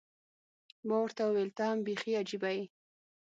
[0.87, 2.63] ما ورته وویل، ته هم بیخي عجيبه یې.